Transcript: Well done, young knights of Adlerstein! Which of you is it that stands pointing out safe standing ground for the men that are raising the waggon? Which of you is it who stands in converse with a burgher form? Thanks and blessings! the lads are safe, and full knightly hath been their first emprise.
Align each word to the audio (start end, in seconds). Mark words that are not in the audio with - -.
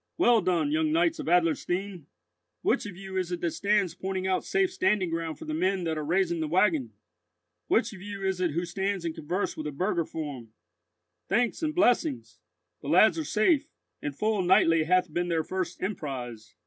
Well 0.17 0.41
done, 0.41 0.71
young 0.71 0.91
knights 0.91 1.19
of 1.19 1.27
Adlerstein! 1.27 2.07
Which 2.63 2.87
of 2.87 2.97
you 2.97 3.17
is 3.17 3.31
it 3.31 3.39
that 3.41 3.51
stands 3.51 3.93
pointing 3.93 4.25
out 4.25 4.43
safe 4.43 4.73
standing 4.73 5.11
ground 5.11 5.37
for 5.37 5.45
the 5.45 5.53
men 5.53 5.83
that 5.83 5.95
are 5.95 6.03
raising 6.03 6.39
the 6.39 6.47
waggon? 6.47 6.93
Which 7.67 7.93
of 7.93 8.01
you 8.01 8.25
is 8.25 8.41
it 8.41 8.49
who 8.49 8.65
stands 8.65 9.05
in 9.05 9.13
converse 9.13 9.55
with 9.55 9.67
a 9.67 9.71
burgher 9.71 10.05
form? 10.05 10.53
Thanks 11.29 11.61
and 11.61 11.75
blessings! 11.75 12.39
the 12.81 12.89
lads 12.89 13.19
are 13.19 13.23
safe, 13.23 13.67
and 14.01 14.15
full 14.15 14.41
knightly 14.41 14.85
hath 14.85 15.13
been 15.13 15.27
their 15.27 15.43
first 15.43 15.79
emprise. 15.83 16.55